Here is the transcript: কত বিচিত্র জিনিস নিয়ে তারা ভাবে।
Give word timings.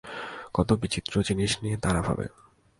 কত 0.53 0.69
বিচিত্র 0.73 1.13
জিনিস 1.21 1.51
নিয়ে 1.63 1.77
তারা 1.77 2.01
ভাবে। 2.01 2.25